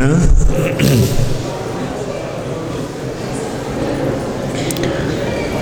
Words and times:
Krishna. 0.78 1.30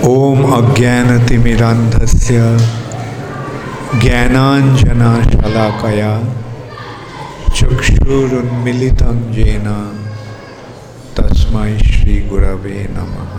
ॐ 0.09 0.43
अज्ञानतिमिरान्धस्य 0.57 2.37
ज्ञानाञ्जनशलाकया 4.03 6.13
चक्षुरुन्मिलितं 7.57 9.19
येन 9.39 9.67
तस्मै 11.19 11.73
श्रीगुरवे 11.91 12.79
नमः 12.95 13.35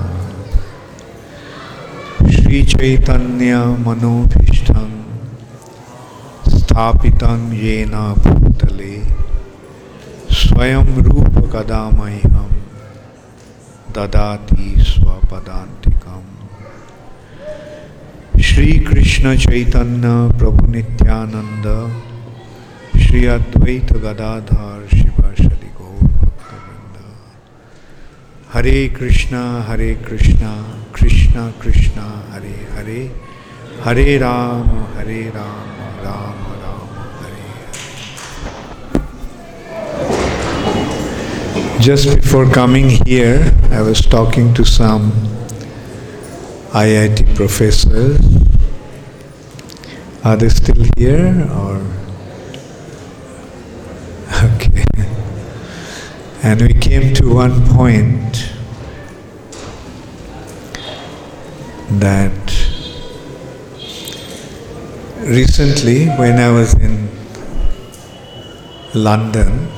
श्रीचैतन्यमनोभीष्टं 2.36 4.92
स्थापितं 6.58 7.40
येन 7.64 7.96
भूतले 8.24 8.49
स्वयं 10.60 10.88
रूपकदा 11.04 11.82
मह्यं 11.98 12.48
ददाति 13.96 14.66
स्वपदान्तिकम् 14.88 16.26
श्री 18.48 18.68
कृष्ण 18.88 19.36
चैतन्य 19.44 20.10
प्रभु 20.40 20.66
नित्यानंद 20.74 21.68
श्री 23.04 23.24
अद्वैत 23.36 23.94
गदाधर 24.06 24.82
शिवाशरि 24.96 25.72
गौर 25.78 26.28
हरे 28.56 28.78
कृष्णा 29.00 29.46
हरे 29.70 29.94
कृष्णा 30.10 30.54
कृष्णा 31.00 31.50
कृष्णा 31.64 32.10
हरे 32.34 32.56
हरे 32.76 33.02
हरे 33.86 34.18
राम 34.28 34.70
हरे 34.98 35.24
Ram 35.40 35.74
Ram 36.06 36.49
Just 41.80 42.16
before 42.16 42.46
coming 42.46 42.90
here, 43.06 43.54
I 43.72 43.82
was 43.82 44.02
talking 44.02 44.54
to 44.54 44.66
some 44.66 45.12
IIT 46.72 47.36
professors. 47.36 48.20
Are 50.24 50.36
they 50.36 50.50
still 50.50 50.86
here 50.98 51.50
or? 51.52 51.82
Okay. 54.56 54.86
And 56.44 56.62
we 56.62 56.74
came 56.74 57.14
to 57.16 57.34
one 57.34 57.66
point 57.70 58.54
that 62.00 62.32
recently, 65.22 66.08
when 66.08 66.40
I 66.40 66.52
was 66.52 66.74
in 66.76 67.10
London 68.94 69.70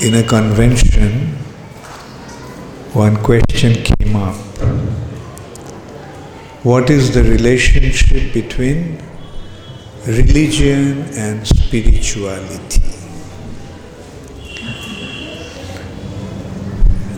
in 0.00 0.14
a 0.14 0.22
convention, 0.22 1.26
one 2.94 3.22
question 3.22 3.74
came 3.84 4.16
up. 4.16 4.34
What 6.62 6.88
is 6.88 7.12
the 7.12 7.22
relationship 7.22 8.32
between 8.32 8.98
religion 10.06 11.02
and 11.12 11.46
spirituality? 11.46 12.80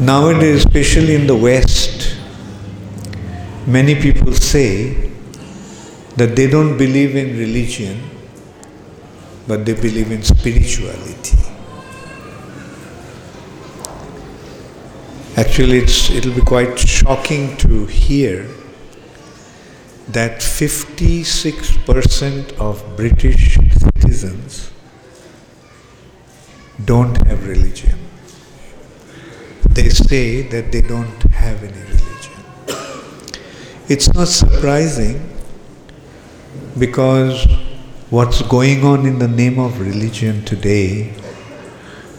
Nowadays, 0.00 0.64
especially 0.64 1.14
in 1.14 1.28
the 1.28 1.36
West, 1.36 2.17
many 3.64 3.95
people 3.95 4.33
say 4.33 5.12
that 6.17 6.34
they 6.34 6.51
don't 6.51 6.77
believe 6.77 7.14
in 7.14 7.39
religion, 7.39 8.02
but 9.46 9.64
they 9.64 9.74
believe 9.74 10.11
in 10.11 10.24
spirituality. 10.24 11.21
Actually, 15.35 15.79
it's, 15.79 16.11
it'll 16.11 16.35
be 16.35 16.43
quite 16.43 16.79
shocking 16.79 17.57
to 17.57 17.87
hear 17.87 18.47
that 20.09 20.41
56% 20.41 22.53
of 22.59 22.85
British 22.98 23.55
citizens 23.55 24.70
don't 26.85 27.17
have 27.27 27.48
religion. 27.48 27.98
They 29.70 29.89
say 29.89 30.43
that 30.48 30.70
they 30.70 30.83
don't 30.83 31.23
have 31.33 31.63
any 31.63 31.81
religion. 31.81 32.43
It's 33.89 34.13
not 34.13 34.29
surprising 34.29 35.31
because 36.79 37.47
what's 38.11 38.43
going 38.43 38.85
on 38.85 39.07
in 39.07 39.19
the 39.19 39.29
name 39.29 39.59
of 39.59 39.81
religion 39.81 40.45
today, 40.45 41.14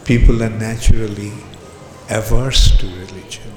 people 0.04 0.42
are 0.42 0.50
naturally 0.50 1.32
averse 2.10 2.78
to 2.78 2.88
religion. 2.88 3.54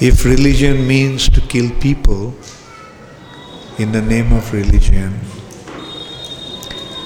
If 0.00 0.24
religion 0.24 0.86
means 0.86 1.28
to 1.30 1.40
kill 1.40 1.70
people 1.80 2.34
in 3.78 3.92
the 3.92 4.02
name 4.02 4.32
of 4.32 4.52
religion, 4.52 5.18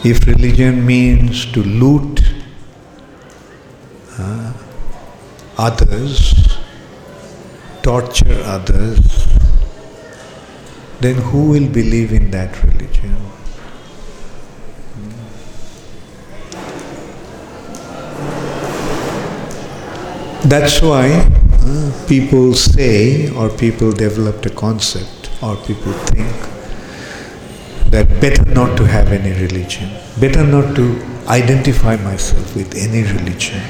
if 0.05 0.27
religion 0.27 0.85
means 0.85 1.47
to 1.53 1.63
loot 1.63 2.21
uh, 4.19 4.53
others, 5.57 6.59
torture 7.83 8.43
others, 8.45 9.29
then 11.01 11.17
who 11.17 11.51
will 11.51 11.69
believe 11.69 12.13
in 12.13 12.31
that 12.31 12.63
religion? 12.63 13.17
That's 20.45 20.83
why 20.83 21.25
uh, 21.63 21.93
people 22.09 22.55
say, 22.55 23.31
or 23.31 23.49
people 23.49 23.93
developed 23.93 24.45
a 24.45 24.51
concept, 24.51 25.31
or 25.41 25.55
people 25.57 25.93
think 25.93 26.29
that 27.93 28.09
better 28.21 28.45
not 28.53 28.77
to 28.79 28.85
have 28.85 29.13
any 29.13 29.31
religion, 29.41 29.89
better 30.19 30.45
not 30.45 30.75
to 30.75 31.01
identify 31.29 31.95
myself 31.97 32.57
with 32.57 32.75
any 32.75 33.05
religion. 33.05 33.61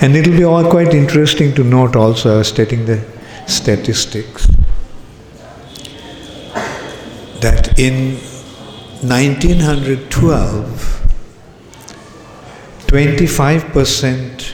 And 0.00 0.16
it'll 0.16 0.36
be 0.36 0.44
all 0.44 0.64
quite 0.70 0.94
interesting 0.94 1.54
to 1.56 1.62
note 1.62 1.96
also, 1.96 2.36
I 2.36 2.38
was 2.38 2.48
stating 2.48 2.86
the 2.86 3.04
statistics, 3.46 4.46
that 7.40 7.78
in 7.78 8.14
1912, 9.02 11.09
25% 12.90 14.52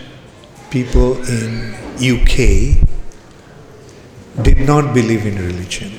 people 0.71 1.17
in 1.27 1.75
UK 1.97 2.77
did 4.43 4.59
not 4.59 4.93
believe 4.93 5.25
in 5.25 5.37
religion. 5.37 5.91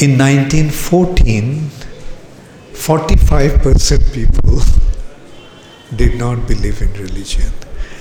In 0.00 0.18
1914, 0.18 1.70
45% 2.74 4.12
people 4.12 4.60
did 5.96 6.18
not 6.18 6.46
believe 6.46 6.82
in 6.82 6.92
religion. 6.92 7.50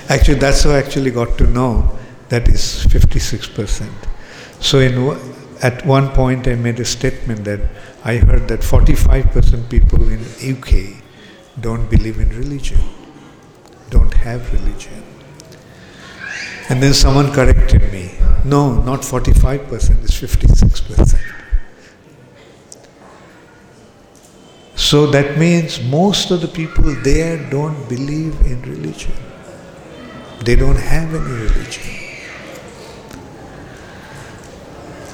Actually, 0.10 0.40
that's 0.40 0.64
how 0.64 0.72
I 0.72 0.80
actually 0.80 1.12
got 1.12 1.38
to 1.38 1.48
know 1.48 1.98
that 2.28 2.50
is 2.50 2.86
56%. 2.90 3.90
So 4.60 4.80
in 4.80 4.96
at 5.62 5.86
one 5.86 6.09
point 6.09 6.47
I 6.47 6.56
made 6.56 6.80
a 6.80 6.86
statement 6.86 7.44
that 7.45 7.60
I 8.04 8.18
heard 8.18 8.48
that 8.48 8.62
45% 8.62 9.69
people 9.69 10.07
in 10.10 10.22
UK 10.42 11.04
don't 11.60 11.89
believe 11.89 12.19
in 12.19 12.30
religion, 12.30 12.80
don't 13.89 14.13
have 14.13 14.54
religion. 14.54 15.04
And 16.69 16.81
then 16.81 16.94
someone 16.94 17.31
corrected 17.34 17.92
me. 17.92 18.12
No, 18.45 18.81
not 18.84 19.01
45%, 19.01 20.04
it's 20.04 20.19
56%. 20.19 21.19
So 24.75 25.07
that 25.07 25.38
means 25.38 25.84
most 25.84 26.31
of 26.31 26.42
the 26.42 26.48
people 26.48 26.84
there 27.04 27.38
don't 27.50 27.89
believe 27.89 28.39
in 28.42 28.62
religion. 28.62 29.13
They 30.45 30.56
don't 30.56 30.80
have 30.80 31.13
any 31.13 31.34
religion. 31.48 32.09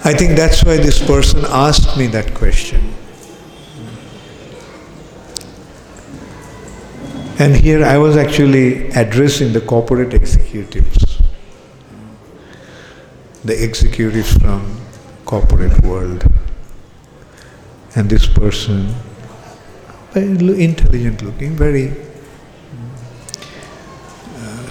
I 0.07 0.13
think 0.13 0.37
that's 0.37 0.63
why 0.63 0.77
this 0.77 1.03
person 1.03 1.43
asked 1.47 1.97
me 1.97 2.05
that 2.07 2.35
question. 2.35 2.93
And 7.39 7.55
here 7.55 7.83
I 7.83 7.97
was 7.97 8.15
actually 8.15 8.89
addressing 8.89 9.51
the 9.51 9.61
corporate 9.61 10.13
executives, 10.13 11.19
the 13.43 13.63
executives 13.63 14.37
from 14.37 14.79
corporate 15.25 15.81
world. 15.83 16.23
And 17.95 18.07
this 18.07 18.27
person, 18.27 18.93
very 20.11 20.63
intelligent 20.63 21.23
looking, 21.23 21.55
very 21.55 21.93
uh, 24.37 24.69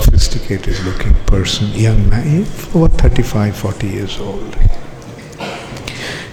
sophisticated 0.00 0.78
looking 0.84 1.14
person, 1.26 1.68
young 1.72 2.08
man, 2.08 2.46
about 2.74 2.92
35, 2.92 3.56
40 3.56 3.86
years 3.86 4.18
old. 4.18 4.56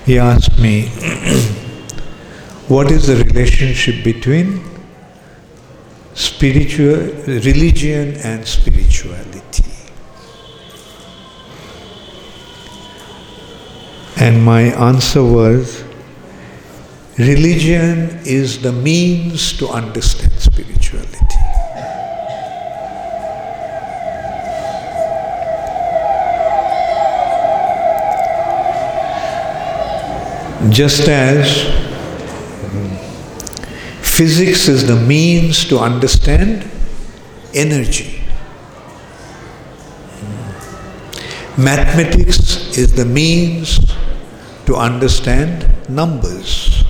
he 0.06 0.20
asked 0.20 0.60
me, 0.60 0.90
What 2.68 2.92
is 2.92 3.08
the 3.08 3.24
relationship 3.24 4.04
between 4.04 4.64
spiritual 6.16 6.98
religion 7.28 8.16
and 8.24 8.48
spirituality? 8.48 9.64
And 14.18 14.44
my 14.44 14.62
answer 14.62 15.24
was 15.24 15.84
religion 17.20 18.20
is 18.26 18.62
the 18.62 18.72
means 18.72 19.56
to 19.60 19.70
understand 19.70 20.34
spirituality. 20.40 21.45
Just 30.70 31.08
as 31.08 31.64
physics 34.02 34.68
is 34.68 34.88
the 34.88 34.96
means 34.96 35.64
to 35.66 35.78
understand 35.78 36.68
energy, 37.54 38.24
mathematics 41.56 42.76
is 42.78 42.94
the 42.94 43.06
means 43.06 43.80
to 44.66 44.76
understand 44.76 45.72
numbers. 45.88 46.84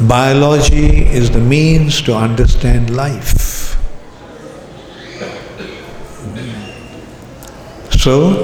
Biology 0.00 1.04
is 1.06 1.30
the 1.30 1.38
means 1.38 2.00
to 2.02 2.14
understand 2.14 2.96
life. 2.96 3.52
So, 8.02 8.34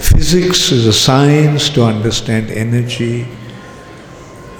physics 0.00 0.72
is 0.72 0.86
a 0.86 0.92
science 0.94 1.68
to 1.76 1.84
understand 1.84 2.50
energy, 2.50 3.28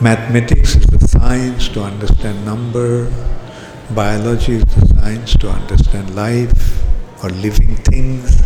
mathematics 0.03 0.77
is 0.77 0.85
the 0.85 1.01
science 1.09 1.69
to 1.69 1.83
understand 1.83 2.45
number, 2.45 3.11
biology 3.95 4.57
is 4.57 4.65
the 4.65 4.87
science 5.01 5.33
to 5.39 5.49
understand 5.49 6.15
life 6.15 6.85
or 7.25 7.31
living 7.31 7.77
things. 7.89 8.43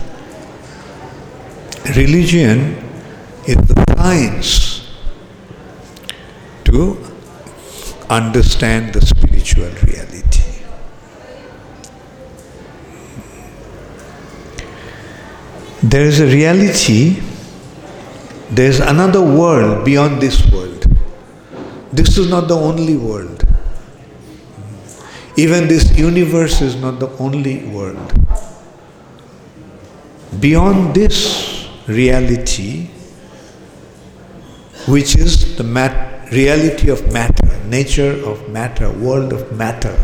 Religion 1.97 2.79
is 3.45 3.56
the 3.56 3.85
science 3.97 4.87
to 6.67 6.97
understand 8.09 8.95
the 8.95 9.05
spiritual 9.05 9.73
reality. 9.83 10.38
There 15.88 16.05
is 16.05 16.20
a 16.20 16.26
reality, 16.26 17.19
there 18.50 18.69
is 18.69 18.79
another 18.79 19.23
world 19.23 19.87
beyond 19.87 20.20
this 20.20 20.44
world. 20.52 20.85
This 21.90 22.19
is 22.19 22.29
not 22.29 22.46
the 22.46 22.56
only 22.56 22.99
world. 22.99 23.43
Even 25.38 25.67
this 25.67 25.96
universe 25.96 26.61
is 26.61 26.76
not 26.76 27.00
the 27.00 27.08
only 27.17 27.64
world. 27.69 28.12
Beyond 30.38 30.94
this 30.94 31.67
reality, 31.87 32.88
which 34.88 35.17
is 35.17 35.56
the 35.56 35.64
mat- 35.64 36.31
reality 36.31 36.90
of 36.90 37.11
matter, 37.14 37.64
nature 37.64 38.12
of 38.26 38.46
matter, 38.50 38.93
world 38.93 39.32
of 39.32 39.50
matter, 39.56 39.96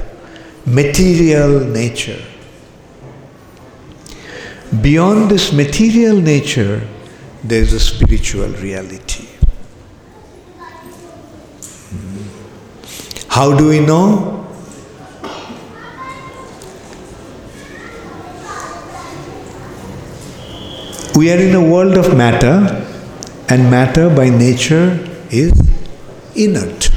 material 0.64 1.60
nature 1.60 2.25
Beyond 4.72 5.31
this 5.31 5.52
material 5.52 6.20
nature, 6.20 6.81
there 7.44 7.61
is 7.61 7.75
a 7.75 7.81
spiritual 7.81 8.49
reality. 8.49 9.26
Hmm. 11.90 13.28
How 13.28 13.56
do 13.56 13.69
we 13.69 13.81
know? 13.81 14.40
We 21.14 21.31
are 21.31 21.38
in 21.38 21.55
a 21.55 21.62
world 21.62 21.96
of 21.96 22.17
matter, 22.17 22.84
and 23.49 23.70
matter 23.70 24.08
by 24.08 24.31
nature 24.31 24.99
is 25.31 25.52
inert. 26.34 26.90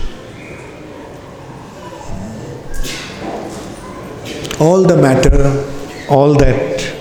All 4.60 4.82
the 4.82 4.98
matter, 4.98 5.64
all 6.10 6.34
that 6.36 6.97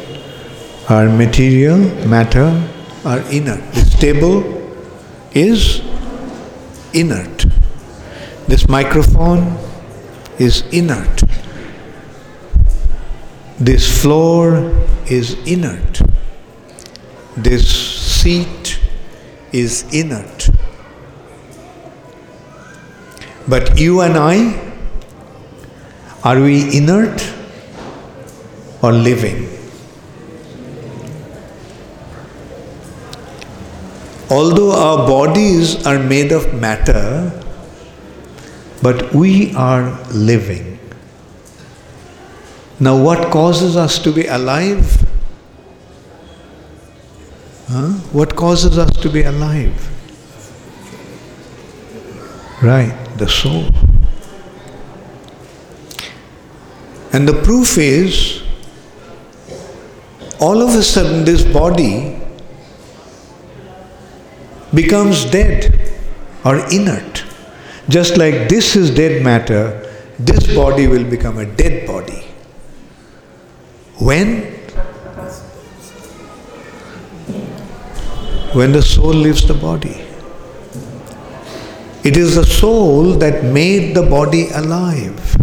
our 0.89 1.09
material, 1.09 1.79
matter 2.07 2.47
are 3.05 3.21
inert. 3.33 3.61
This 3.73 3.99
table 3.99 4.45
is 5.33 5.83
inert. 6.93 7.47
This 8.47 8.69
microphone 8.69 9.59
is 10.39 10.63
inert. 10.71 11.23
This 13.59 14.03
floor 14.03 14.73
is 15.11 15.35
inert. 15.47 16.01
This 17.37 17.69
seat 17.69 18.79
is 19.53 19.85
inert. 19.93 20.49
But 23.49 23.79
you 23.79 24.03
and 24.03 24.17
I, 24.17 24.63
are 26.23 26.41
we 26.41 26.77
inert 26.77 27.33
or 28.83 28.93
living? 28.93 29.56
Although 34.31 34.73
our 34.73 35.07
bodies 35.07 35.87
are 35.87 35.99
made 35.99 36.33
of 36.33 36.53
matter, 36.55 37.33
but 38.83 39.15
we 39.15 39.55
are 39.55 39.99
living. 40.13 40.79
Now, 42.79 43.03
what 43.03 43.31
causes 43.31 43.77
us 43.77 43.99
to 44.01 44.13
be 44.13 44.27
alive? 44.27 45.03
Huh? 47.69 47.89
What 48.13 48.37
causes 48.37 48.79
us 48.79 48.91
to 48.99 49.09
be 49.09 49.23
alive? 49.23 49.91
Right, 52.63 52.95
the 53.17 53.29
soul. 53.29 53.71
And 57.13 57.27
the 57.27 57.41
proof 57.43 57.79
is, 57.79 58.43
all 60.39 60.61
of 60.61 60.75
a 60.75 60.83
sudden, 60.83 61.25
this 61.25 61.43
body 61.45 62.21
becomes 64.77 65.25
dead 65.25 65.73
or 66.45 66.57
inert. 66.79 67.25
Just 67.89 68.17
like 68.17 68.49
this 68.49 68.77
is 68.77 68.95
dead 68.95 69.23
matter, 69.23 69.63
this 70.19 70.55
body 70.55 70.87
will 70.87 71.05
become 71.05 71.39
a 71.39 71.47
dead 71.47 71.87
body. 71.87 72.23
When? 73.99 74.43
When 78.53 78.73
the 78.73 78.83
soul 78.83 79.15
leaves 79.15 79.47
the 79.47 79.55
body. 79.55 80.03
It 82.05 82.17
is 82.17 82.37
the 82.37 82.45
soul 82.45 83.15
that 83.15 83.45
made 83.45 83.97
the 83.97 84.03
body 84.03 84.49
alive. 84.51 85.37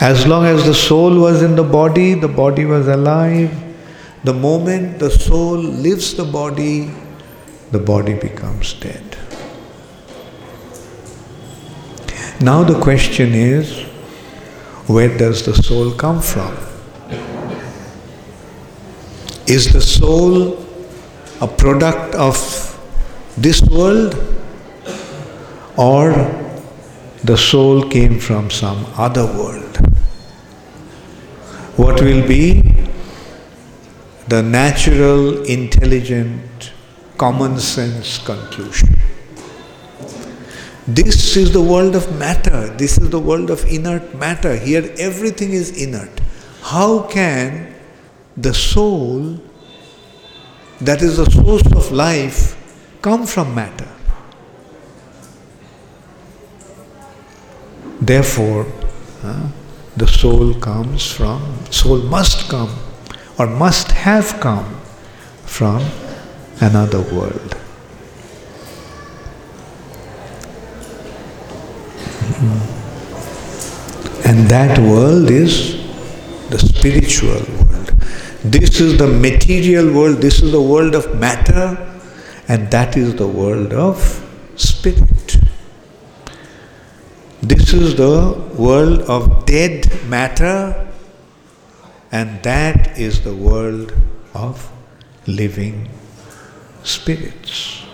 As 0.00 0.26
long 0.26 0.44
as 0.44 0.64
the 0.64 0.74
soul 0.74 1.18
was 1.18 1.42
in 1.42 1.56
the 1.56 1.64
body, 1.64 2.14
the 2.14 2.28
body 2.28 2.64
was 2.64 2.88
alive. 2.88 3.52
The 4.24 4.32
moment 4.32 4.98
the 4.98 5.10
soul 5.10 5.56
leaves 5.56 6.14
the 6.14 6.24
body, 6.24 6.90
the 7.74 7.80
body 7.80 8.14
becomes 8.14 8.74
dead. 8.74 9.16
Now 12.40 12.62
the 12.62 12.78
question 12.80 13.34
is 13.34 13.80
where 14.86 15.16
does 15.22 15.44
the 15.44 15.54
soul 15.54 15.90
come 16.02 16.20
from? 16.22 16.52
Is 19.46 19.72
the 19.72 19.80
soul 19.80 20.64
a 21.40 21.48
product 21.48 22.14
of 22.14 22.36
this 23.36 23.60
world 23.62 24.14
or 25.76 26.12
the 27.24 27.36
soul 27.36 27.82
came 27.96 28.20
from 28.20 28.50
some 28.50 28.86
other 28.96 29.26
world? 29.26 29.82
What 31.82 32.00
will 32.00 32.24
be 32.28 32.44
the 34.28 34.42
natural, 34.42 35.42
intelligent, 35.58 36.73
common 37.16 37.58
sense 37.58 38.18
conclusion. 38.18 38.88
This 40.86 41.36
is 41.36 41.52
the 41.52 41.62
world 41.62 41.94
of 41.94 42.18
matter. 42.18 42.68
This 42.76 42.98
is 42.98 43.08
the 43.10 43.18
world 43.18 43.50
of 43.50 43.64
inert 43.64 44.14
matter. 44.14 44.56
Here 44.56 44.92
everything 44.98 45.52
is 45.52 45.82
inert. 45.82 46.20
How 46.62 47.02
can 47.02 47.74
the 48.36 48.52
soul, 48.52 49.40
that 50.80 51.00
is 51.00 51.16
the 51.16 51.30
source 51.30 51.66
of 51.72 51.90
life, 51.92 52.56
come 53.00 53.26
from 53.26 53.54
matter? 53.54 53.88
Therefore, 58.00 58.66
uh, 59.22 59.48
the 59.96 60.06
soul 60.06 60.52
comes 60.54 61.10
from, 61.10 61.40
soul 61.70 62.02
must 62.02 62.50
come 62.50 62.74
or 63.38 63.46
must 63.46 63.90
have 63.92 64.38
come 64.40 64.80
from 65.46 65.80
another 66.60 67.00
world. 67.00 67.54
Hmm. 72.36 72.74
And 74.28 74.48
that 74.48 74.78
world 74.78 75.30
is 75.30 75.76
the 76.50 76.58
spiritual 76.58 77.30
world. 77.30 77.92
This 78.44 78.80
is 78.80 78.98
the 78.98 79.06
material 79.06 79.92
world, 79.92 80.18
this 80.18 80.42
is 80.42 80.52
the 80.52 80.60
world 80.60 80.94
of 80.94 81.18
matter, 81.18 81.78
and 82.48 82.70
that 82.70 82.96
is 82.96 83.14
the 83.16 83.26
world 83.26 83.72
of 83.72 83.98
spirit. 84.56 85.38
This 87.42 87.72
is 87.72 87.96
the 87.96 88.40
world 88.56 89.02
of 89.02 89.44
dead 89.46 89.88
matter, 90.08 90.86
and 92.12 92.42
that 92.42 92.98
is 92.98 93.22
the 93.22 93.34
world 93.34 93.92
of 94.34 94.70
living 95.26 95.88
spirits. 96.84 97.84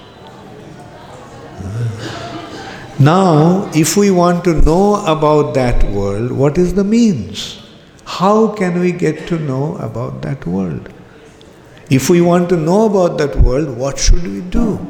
Now, 2.99 3.71
if 3.75 3.97
we 3.97 4.11
want 4.11 4.45
to 4.45 4.53
know 4.61 4.97
about 5.07 5.55
that 5.55 5.83
world, 5.85 6.33
what 6.33 6.59
is 6.59 6.75
the 6.75 6.85
means? 6.85 7.63
How 8.05 8.49
can 8.49 8.79
we 8.79 8.93
get 8.93 9.27
to 9.29 9.39
know 9.39 9.77
about 9.77 10.21
that 10.23 10.45
world? 10.45 10.93
If 11.89 12.11
we 12.11 12.21
want 12.21 12.51
to 12.51 12.57
know 12.57 12.85
about 12.85 13.17
that 13.19 13.37
world, 13.37 13.77
what 13.77 13.99
should 13.99 14.23
we 14.23 14.43
do? 14.43 14.87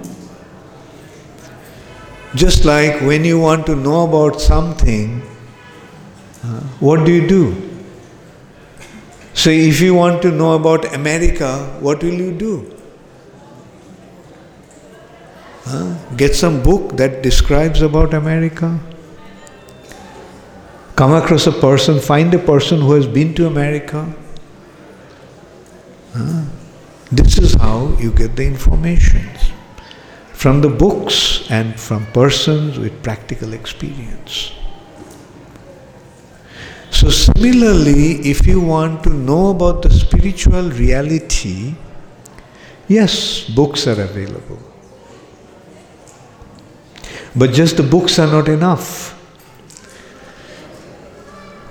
Just 2.34 2.64
like 2.64 3.00
when 3.02 3.24
you 3.24 3.38
want 3.38 3.66
to 3.66 3.76
know 3.76 4.08
about 4.08 4.40
something, 4.40 5.22
uh, 6.42 6.60
what 6.80 7.04
do 7.06 7.12
you 7.12 7.28
do? 7.28 7.70
Say, 9.34 9.68
if 9.68 9.80
you 9.80 9.94
want 9.94 10.20
to 10.22 10.30
know 10.30 10.54
about 10.54 10.92
America, 10.94 11.58
what 11.80 12.02
will 12.02 12.14
you 12.14 12.32
do? 12.32 12.79
Get 16.16 16.34
some 16.34 16.62
book 16.62 16.96
that 16.96 17.22
describes 17.22 17.82
about 17.82 18.14
America. 18.14 18.78
Come 20.96 21.14
across 21.14 21.46
a 21.46 21.52
person, 21.52 21.98
find 21.98 22.34
a 22.34 22.38
person 22.38 22.80
who 22.80 22.92
has 22.92 23.06
been 23.06 23.34
to 23.34 23.46
America. 23.46 24.12
This 27.12 27.38
is 27.38 27.54
how 27.54 27.96
you 27.98 28.12
get 28.12 28.36
the 28.36 28.44
information 28.44 29.28
from 30.32 30.60
the 30.60 30.68
books 30.68 31.50
and 31.50 31.78
from 31.78 32.06
persons 32.12 32.78
with 32.78 33.02
practical 33.02 33.52
experience. 33.52 34.52
So, 36.90 37.08
similarly, 37.08 38.20
if 38.28 38.46
you 38.46 38.60
want 38.60 39.02
to 39.04 39.10
know 39.10 39.50
about 39.50 39.82
the 39.82 39.90
spiritual 39.90 40.70
reality, 40.70 41.74
yes, 42.88 43.44
books 43.48 43.86
are 43.86 44.00
available. 44.00 44.58
But 47.34 47.52
just 47.52 47.76
the 47.76 47.82
books 47.82 48.18
are 48.18 48.26
not 48.26 48.48
enough. 48.48 49.16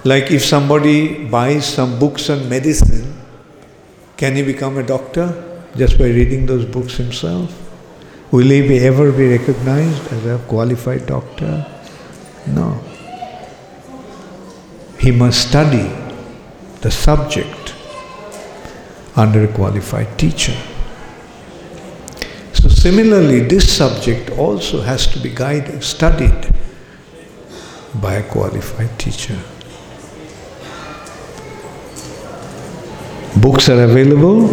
Like 0.06 0.32
if 0.32 0.46
somebody 0.46 1.26
buys 1.26 1.66
some 1.66 2.00
books 2.00 2.30
on 2.30 2.48
medicine, 2.48 3.22
can 4.16 4.36
he 4.36 4.44
become 4.44 4.78
a 4.78 4.84
doctor 4.84 5.28
just 5.76 5.98
by 5.98 6.06
reading 6.06 6.46
those 6.46 6.66
books 6.66 6.96
himself? 6.96 7.54
Will 8.32 8.48
he 8.48 8.78
ever 8.80 9.12
be 9.12 9.30
recognized 9.38 10.14
as 10.14 10.26
a 10.26 10.38
qualified 10.48 11.06
doctor? 11.06 11.66
No. 12.48 12.80
He 15.00 15.12
must 15.12 15.50
study 15.50 15.90
the 16.82 16.92
subject 16.92 17.76
under 19.16 19.44
a 19.44 19.48
qualified 19.48 20.18
teacher. 20.18 20.56
Similarly, 22.80 23.42
this 23.42 23.76
subject 23.76 24.30
also 24.38 24.80
has 24.80 25.06
to 25.08 25.20
be 25.20 25.30
guided, 25.36 25.84
studied 25.84 26.48
by 27.96 28.14
a 28.14 28.24
qualified 28.24 28.98
teacher. 28.98 29.38
Books 33.42 33.68
are 33.68 33.84
available, 33.84 34.48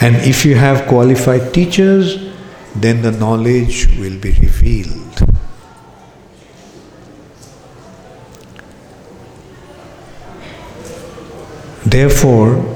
and 0.00 0.16
if 0.24 0.46
you 0.46 0.54
have 0.54 0.88
qualified 0.88 1.52
teachers, 1.52 2.32
then 2.74 3.02
the 3.02 3.12
knowledge 3.12 3.86
will 3.98 4.18
be 4.18 4.32
revealed. 4.32 5.20
Therefore, 11.84 12.73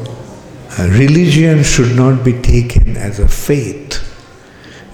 religion 0.79 1.63
should 1.63 1.97
not 1.97 2.25
be 2.25 2.33
taken 2.41 2.97
as 2.97 3.19
a 3.19 3.29
faith. 3.29 4.05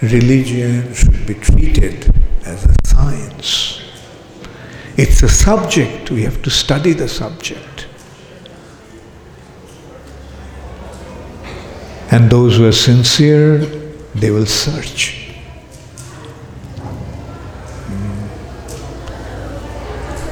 Religion 0.00 0.92
should 0.94 1.26
be 1.26 1.34
treated 1.34 2.14
as 2.44 2.64
a 2.64 2.74
science. 2.84 3.82
It's 4.96 5.22
a 5.22 5.28
subject, 5.28 6.10
we 6.10 6.22
have 6.22 6.40
to 6.42 6.50
study 6.50 6.92
the 6.92 7.08
subject. 7.08 7.86
And 12.10 12.30
those 12.30 12.58
who 12.58 12.66
are 12.68 12.72
sincere, 12.72 13.58
they 14.14 14.30
will 14.30 14.46
search. 14.46 15.34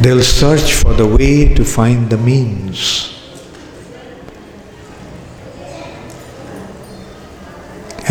They'll 0.01 0.23
search 0.23 0.75
for 0.75 0.95
the 0.95 1.07
way 1.07 1.55
to 1.55 1.65
find 1.65 2.11
the 2.11 2.19
means. 2.19 3.12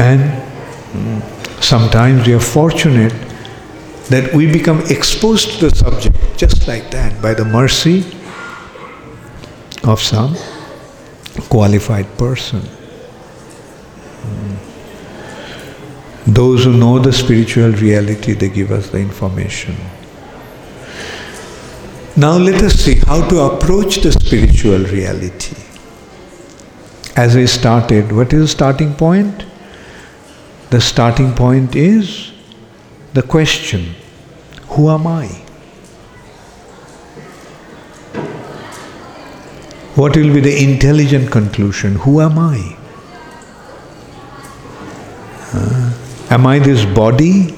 And 0.02 0.22
sometimes 1.64 2.26
we 2.26 2.34
are 2.34 2.40
fortunate 2.40 3.14
that 4.10 4.34
we 4.34 4.52
become 4.52 4.80
exposed 4.90 5.60
to 5.60 5.70
the 5.70 5.76
subject 5.76 6.18
just 6.38 6.68
like 6.68 6.90
that 6.90 7.22
by 7.22 7.36
the 7.36 7.46
mercy 7.46 8.00
of 9.84 10.02
some 10.02 10.36
qualified 11.50 12.08
person. 12.18 12.62
Hmm. 14.24 14.56
Those 16.34 16.64
who 16.64 16.74
know 16.74 16.98
the 16.98 17.14
spiritual 17.14 17.72
reality, 17.74 18.34
they 18.34 18.50
give 18.50 18.72
us 18.72 18.90
the 18.90 18.98
information. 18.98 19.76
Now 22.18 22.38
let 22.38 22.64
us 22.64 22.74
see 22.74 22.96
how 22.96 23.22
to 23.30 23.40
approach 23.42 24.02
the 24.02 24.12
spiritual 24.12 24.80
reality. 24.80 25.56
As 27.16 27.36
I 27.36 27.46
started, 27.46 28.12
what 28.12 28.34
is 28.34 28.42
the 28.42 28.48
starting 28.48 28.96
point? 28.96 29.46
The 30.72 30.80
starting 30.80 31.34
point 31.34 31.76
is 31.76 32.32
the 33.14 33.22
question 33.22 33.94
Who 34.76 34.90
am 34.90 35.06
I? 35.06 35.28
What 39.96 40.16
will 40.16 40.34
be 40.34 40.40
the 40.40 40.64
intelligent 40.64 41.30
conclusion? 41.30 41.96
Who 41.96 42.22
am 42.22 42.40
I? 42.40 42.78
Uh, 45.54 45.94
am 46.30 46.48
I 46.48 46.60
this 46.60 46.86
body? 46.86 47.54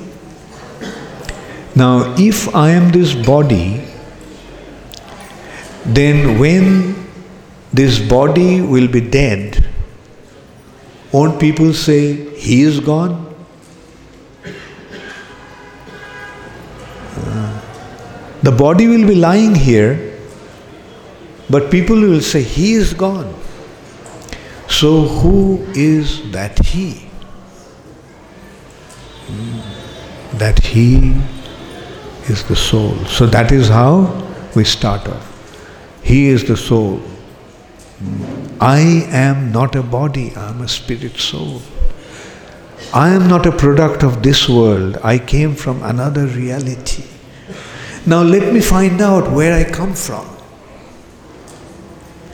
Now, 1.76 2.16
if 2.18 2.56
I 2.56 2.72
am 2.72 2.90
this 2.90 3.14
body, 3.14 3.86
then 5.86 6.40
when 6.40 6.96
this 7.72 8.00
body 8.00 8.62
will 8.62 8.88
be 8.88 9.02
dead, 9.02 9.64
won't 11.12 11.40
people 11.40 11.74
say, 11.74 12.33
He 12.44 12.64
is 12.64 12.82
gone? 12.82 13.34
The 18.44 18.52
body 18.52 18.88
will 18.88 19.08
be 19.08 19.16
lying 19.16 19.56
here, 19.56 20.20
but 21.50 21.72
people 21.72 21.96
will 21.96 22.20
say, 22.20 22.42
He 22.44 22.74
is 22.74 22.94
gone. 22.94 23.34
So, 24.68 25.04
who 25.04 25.66
is 25.74 26.30
that 26.34 26.60
He? 26.60 26.90
Hmm. 29.28 30.38
That 30.38 30.60
He 30.60 31.14
is 32.28 32.44
the 32.44 32.58
soul. 32.58 32.94
So, 33.06 33.26
that 33.28 33.54
is 33.54 33.70
how 33.70 33.94
we 34.54 34.66
start 34.66 35.08
off. 35.08 35.30
He 36.04 36.28
is 36.28 36.44
the 36.44 36.58
soul. 36.58 36.98
Hmm. 36.98 38.58
I 38.60 38.80
am 39.24 39.54
not 39.54 39.78
a 39.78 39.84
body, 39.84 40.36
I 40.36 40.50
am 40.50 40.60
a 40.60 40.68
spirit 40.68 41.16
soul. 41.16 41.62
I 42.92 43.10
am 43.10 43.28
not 43.28 43.46
a 43.46 43.52
product 43.52 44.04
of 44.04 44.22
this 44.24 44.50
world, 44.50 44.98
I 45.04 45.18
came 45.18 45.56
from 45.56 45.82
another 45.84 46.26
reality. 46.26 47.04
Now 48.06 48.22
let 48.22 48.54
me 48.54 48.60
find 48.60 49.02
out 49.02 49.32
where 49.32 49.54
I 49.54 49.64
come 49.64 49.94
from. 49.94 50.26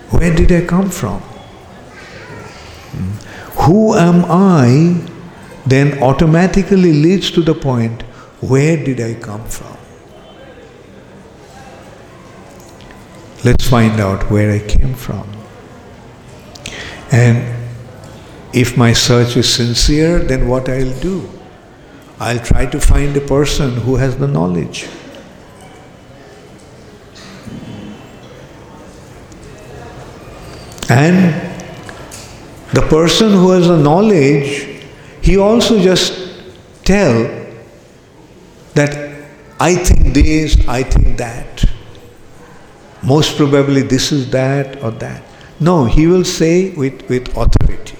Where 0.09 0.33
did 0.35 0.51
I 0.51 0.65
come 0.65 0.89
from? 0.89 1.19
Hmm. 2.91 3.11
Who 3.63 3.95
am 3.95 4.25
I 4.25 5.01
then 5.65 6.01
automatically 6.01 6.93
leads 6.93 7.29
to 7.31 7.41
the 7.41 7.53
point 7.53 8.01
where 8.41 8.83
did 8.83 8.99
I 8.99 9.13
come 9.13 9.45
from? 9.45 9.77
Let's 13.45 13.69
find 13.69 13.99
out 13.99 14.29
where 14.31 14.51
I 14.51 14.59
came 14.59 14.95
from. 14.95 15.29
And 17.11 17.58
if 18.53 18.77
my 18.77 18.93
search 18.93 19.37
is 19.37 19.53
sincere, 19.53 20.19
then 20.19 20.47
what 20.47 20.67
I'll 20.67 20.99
do? 20.99 21.29
I'll 22.19 22.39
try 22.39 22.65
to 22.65 22.79
find 22.79 23.15
a 23.15 23.21
person 23.21 23.77
who 23.77 23.95
has 23.95 24.17
the 24.17 24.27
knowledge. 24.27 24.87
And 30.89 31.35
the 32.73 32.81
person 32.89 33.31
who 33.31 33.51
has 33.51 33.67
the 33.67 33.77
knowledge, 33.77 34.83
he 35.21 35.37
also 35.37 35.79
just 35.79 36.41
tell 36.83 37.29
that 38.73 39.29
I 39.59 39.75
think 39.75 40.15
this, 40.15 40.57
I 40.67 40.81
think 40.81 41.17
that. 41.17 41.63
Most 43.03 43.37
probably 43.37 43.83
this 43.83 44.11
is 44.11 44.31
that 44.31 44.83
or 44.83 44.91
that. 44.91 45.23
No, 45.59 45.85
he 45.85 46.07
will 46.07 46.25
say 46.25 46.71
with, 46.71 47.07
with 47.07 47.29
authority. 47.37 47.98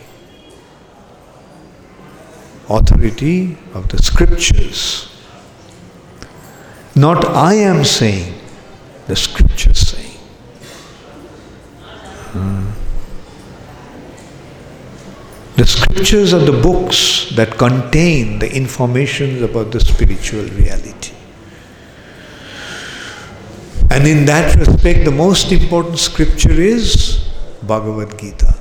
Authority 2.70 3.58
of 3.74 3.88
the 3.88 3.98
scriptures. 3.98 5.10
Not 6.96 7.26
I 7.26 7.56
am 7.56 7.84
saying, 7.84 8.34
the 9.08 9.16
scriptures 9.16 9.80
saying. 9.80 10.18
Hmm. 12.34 12.70
The 15.56 15.66
scriptures 15.66 16.34
are 16.34 16.46
the 16.46 16.62
books 16.62 17.32
that 17.36 17.58
contain 17.58 18.40
the 18.40 18.54
information 18.56 19.44
about 19.44 19.72
the 19.72 19.80
spiritual 19.80 20.44
reality. 20.44 21.14
And 23.90 24.08
in 24.08 24.26
that 24.26 24.56
respect, 24.56 25.06
the 25.06 25.12
most 25.12 25.52
important 25.52 25.98
scripture 25.98 26.52
is 26.52 27.28
Bhagavad 27.64 28.18
Gita. 28.20 28.59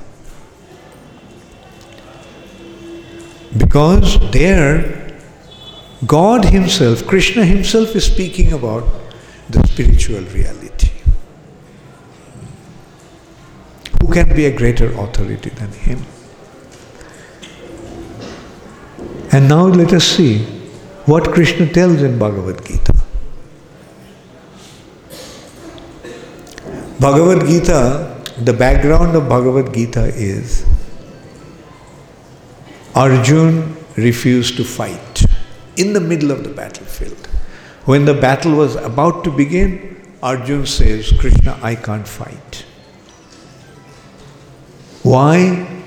Because 3.57 4.19
there, 4.31 5.17
God 6.05 6.45
Himself, 6.45 7.05
Krishna 7.07 7.43
Himself 7.43 7.95
is 7.95 8.05
speaking 8.05 8.53
about 8.53 8.85
the 9.49 9.65
spiritual 9.67 10.21
reality. 10.21 10.91
Who 14.01 14.13
can 14.13 14.35
be 14.35 14.45
a 14.45 14.55
greater 14.55 14.91
authority 14.93 15.49
than 15.49 15.71
Him? 15.71 16.05
And 19.31 19.47
now 19.47 19.65
let 19.65 19.93
us 19.93 20.03
see 20.03 20.39
what 21.05 21.31
Krishna 21.31 21.67
tells 21.67 22.01
in 22.01 22.19
Bhagavad 22.19 22.63
Gita. 22.65 22.93
Bhagavad 26.99 27.47
Gita, 27.47 28.23
the 28.41 28.53
background 28.53 29.15
of 29.15 29.27
Bhagavad 29.27 29.73
Gita 29.73 30.05
is 30.05 30.65
Arjun 32.99 33.77
refused 33.95 34.57
to 34.57 34.65
fight 34.65 35.23
in 35.77 35.93
the 35.93 36.01
middle 36.01 36.31
of 36.31 36.43
the 36.43 36.49
battlefield. 36.49 37.27
When 37.85 38.03
the 38.03 38.13
battle 38.13 38.55
was 38.55 38.75
about 38.75 39.23
to 39.23 39.31
begin, 39.31 39.95
Arjun 40.21 40.65
says, 40.65 41.13
Krishna, 41.17 41.57
I 41.63 41.75
can't 41.75 42.05
fight. 42.05 42.65
Why? 45.01 45.81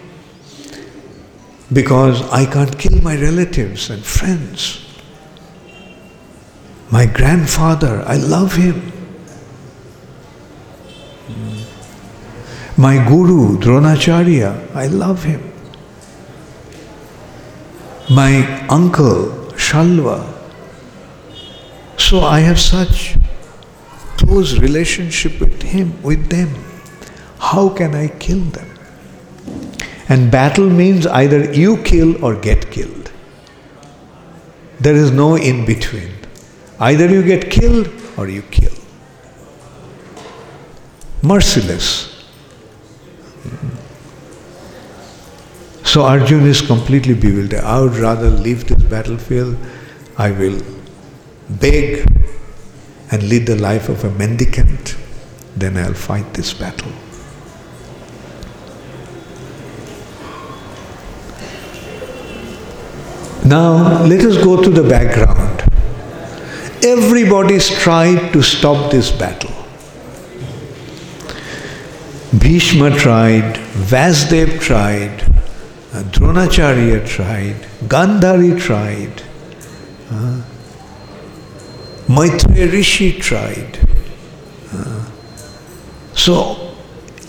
Because 1.70 2.22
I 2.32 2.46
can't 2.46 2.78
kill 2.78 3.02
my 3.02 3.20
relatives 3.20 3.90
and 3.90 4.02
friends. 4.02 4.82
My 6.90 7.04
grandfather, 7.04 8.02
I 8.06 8.16
love 8.16 8.54
him. 8.54 8.90
My 12.78 13.06
guru, 13.06 13.58
Dronacharya, 13.58 14.74
I 14.74 14.86
love 14.86 15.24
him. 15.24 15.51
My 18.10 18.66
uncle, 18.68 19.26
Shalya. 19.54 20.28
So 21.98 22.20
I 22.20 22.40
have 22.40 22.58
such 22.60 23.16
close 24.16 24.58
relationship 24.58 25.40
with 25.40 25.62
him, 25.62 26.02
with 26.02 26.28
them. 26.28 26.52
How 27.38 27.68
can 27.68 27.94
I 27.94 28.08
kill 28.08 28.40
them? 28.40 28.68
And 30.08 30.30
battle 30.30 30.68
means 30.68 31.06
either 31.06 31.52
you 31.52 31.76
kill 31.84 32.24
or 32.24 32.34
get 32.34 32.70
killed. 32.70 33.10
There 34.80 34.96
is 34.96 35.12
no 35.12 35.36
in 35.36 35.64
between. 35.64 36.10
Either 36.80 37.08
you 37.08 37.22
get 37.22 37.50
killed 37.50 37.88
or 38.16 38.28
you 38.28 38.42
kill. 38.42 38.74
Merciless. 41.22 42.11
So 45.92 46.04
Arjun 46.04 46.46
is 46.46 46.62
completely 46.62 47.12
bewildered. 47.12 47.60
I 47.60 47.78
would 47.78 47.96
rather 47.96 48.30
leave 48.30 48.66
this 48.66 48.82
battlefield. 48.84 49.58
I 50.16 50.30
will 50.30 50.58
beg 51.60 52.06
and 53.10 53.22
lead 53.24 53.44
the 53.44 53.56
life 53.56 53.90
of 53.90 54.02
a 54.02 54.10
mendicant. 54.12 54.96
Then 55.54 55.76
I'll 55.76 55.92
fight 55.92 56.32
this 56.32 56.54
battle. 56.54 56.90
Now, 63.44 64.02
let 64.04 64.24
us 64.24 64.42
go 64.42 64.62
to 64.62 64.70
the 64.70 64.88
background. 64.88 65.60
Everybody's 66.82 67.68
tried 67.68 68.32
to 68.32 68.40
stop 68.40 68.90
this 68.90 69.10
battle. 69.10 69.52
Bhishma 72.38 72.96
tried, 72.96 73.56
Vyasadev 73.90 74.58
tried, 74.58 75.31
Dronacharya 76.00 77.06
tried, 77.06 77.56
Gandhari 77.84 78.58
tried, 78.58 79.22
uh, 80.10 80.42
Maitreya 82.08 82.72
Rishi 82.72 83.18
tried. 83.18 83.78
Uh, 84.72 85.04
so, 86.14 86.74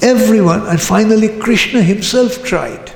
everyone, 0.02 0.66
and 0.68 0.82
finally 0.82 1.40
Krishna 1.40 1.82
himself 1.82 2.42
tried 2.44 2.94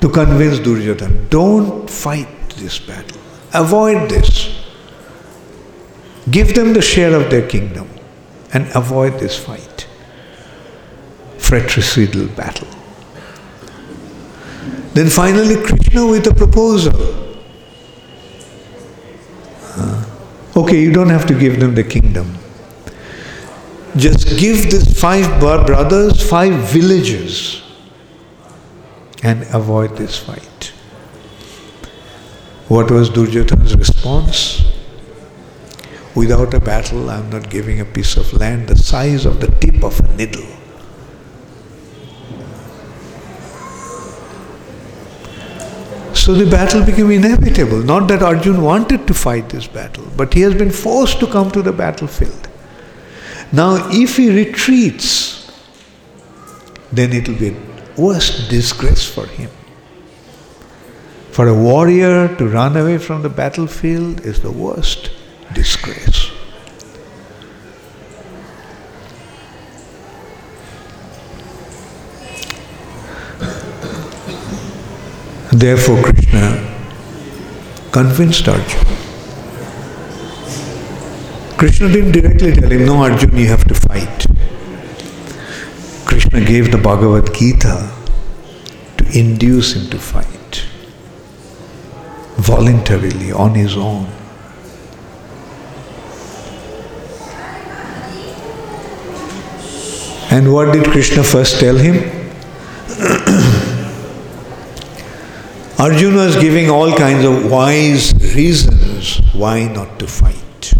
to 0.00 0.08
convince 0.08 0.60
Duryodhana, 0.60 1.28
don't 1.28 1.90
fight 1.90 2.28
this 2.50 2.78
battle. 2.78 3.20
Avoid 3.52 4.10
this. 4.10 4.64
Give 6.30 6.54
them 6.54 6.72
the 6.72 6.82
share 6.82 7.14
of 7.14 7.30
their 7.30 7.48
kingdom 7.48 7.88
and 8.52 8.68
avoid 8.76 9.18
this 9.18 9.36
fight. 9.36 9.88
Fratricidal 11.38 12.28
battle. 12.28 12.75
Then 14.96 15.10
finally, 15.10 15.56
Krishna 15.56 16.06
with 16.06 16.26
a 16.26 16.32
proposal. 16.32 16.98
Okay, 20.56 20.80
you 20.80 20.90
don't 20.90 21.10
have 21.10 21.26
to 21.26 21.38
give 21.38 21.60
them 21.60 21.74
the 21.74 21.84
kingdom. 21.84 22.38
Just 23.94 24.38
give 24.38 24.70
these 24.70 24.98
five 24.98 25.38
brothers 25.38 26.26
five 26.26 26.54
villages 26.70 27.62
and 29.22 29.42
avoid 29.52 29.98
this 29.98 30.16
fight. 30.16 30.72
What 32.68 32.90
was 32.90 33.10
Duryodhana's 33.10 33.76
response? 33.76 34.62
Without 36.14 36.54
a 36.54 36.60
battle, 36.60 37.10
I 37.10 37.18
am 37.18 37.28
not 37.28 37.50
giving 37.50 37.80
a 37.80 37.84
piece 37.84 38.16
of 38.16 38.32
land 38.32 38.68
the 38.68 38.78
size 38.78 39.26
of 39.26 39.42
the 39.42 39.48
tip 39.60 39.84
of 39.84 40.00
a 40.00 40.16
needle. 40.16 40.46
So 46.26 46.34
the 46.34 46.44
battle 46.50 46.84
became 46.84 47.12
inevitable. 47.12 47.84
Not 47.84 48.08
that 48.08 48.20
Arjun 48.20 48.60
wanted 48.60 49.06
to 49.06 49.14
fight 49.14 49.48
this 49.48 49.68
battle, 49.68 50.02
but 50.16 50.34
he 50.34 50.40
has 50.40 50.54
been 50.54 50.72
forced 50.72 51.20
to 51.20 51.26
come 51.28 51.52
to 51.52 51.62
the 51.62 51.70
battlefield. 51.70 52.48
Now, 53.52 53.88
if 53.92 54.16
he 54.16 54.34
retreats, 54.34 55.48
then 56.90 57.12
it 57.12 57.28
will 57.28 57.38
be 57.38 57.56
worst 57.96 58.50
disgrace 58.50 59.08
for 59.08 59.28
him. 59.28 59.50
For 61.30 61.46
a 61.46 61.54
warrior 61.54 62.34
to 62.38 62.48
run 62.48 62.76
away 62.76 62.98
from 62.98 63.22
the 63.22 63.28
battlefield 63.28 64.22
is 64.22 64.40
the 64.40 64.50
worst 64.50 65.12
disgrace. 65.54 66.32
Therefore, 75.58 76.02
Krishna 76.02 76.48
convinced 77.90 78.46
Arjuna. 78.46 78.96
Krishna 81.56 81.88
didn't 81.88 82.12
directly 82.12 82.52
tell 82.52 82.70
him, 82.70 82.84
No, 82.84 82.96
Arjuna, 83.02 83.40
you 83.40 83.46
have 83.46 83.64
to 83.64 83.74
fight. 83.74 84.26
Krishna 86.04 86.44
gave 86.44 86.70
the 86.72 86.76
Bhagavad 86.76 87.32
Gita 87.32 87.90
to 88.98 89.18
induce 89.18 89.72
him 89.72 89.88
to 89.88 89.98
fight 89.98 90.66
voluntarily 92.36 93.32
on 93.32 93.54
his 93.54 93.78
own. 93.78 94.06
And 100.30 100.52
what 100.52 100.74
did 100.74 100.84
Krishna 100.84 101.24
first 101.24 101.60
tell 101.60 101.76
him? 101.76 102.25
Arjuna 105.78 106.20
is 106.20 106.36
giving 106.36 106.70
all 106.70 106.90
kinds 106.96 107.22
of 107.22 107.50
wise 107.50 108.14
reasons 108.34 109.18
why 109.34 109.64
not 109.64 109.98
to 109.98 110.06
fight. 110.06 110.72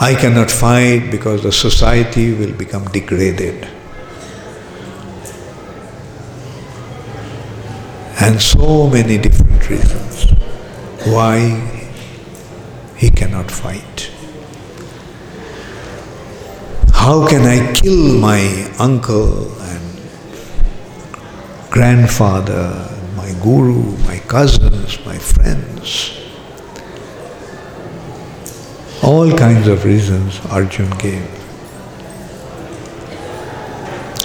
I 0.00 0.16
cannot 0.16 0.50
fight 0.50 1.12
because 1.12 1.44
the 1.44 1.52
society 1.52 2.34
will 2.34 2.52
become 2.54 2.86
degraded. 2.86 3.68
And 8.20 8.42
so 8.42 8.88
many 8.88 9.18
different 9.18 9.70
reasons 9.70 10.24
why 11.06 11.38
he 12.96 13.10
cannot 13.10 13.48
fight. 13.48 14.10
How 16.92 17.28
can 17.28 17.42
I 17.42 17.72
kill 17.74 18.18
my 18.18 18.68
uncle 18.80 19.61
grandfather, 21.72 22.86
my 23.16 23.32
guru, 23.42 23.96
my 24.04 24.18
cousins, 24.28 24.98
my 25.06 25.16
friends? 25.16 26.20
All 29.02 29.34
kinds 29.36 29.66
of 29.66 29.82
reasons 29.86 30.38
Arjun 30.50 30.90
gave. 30.98 31.26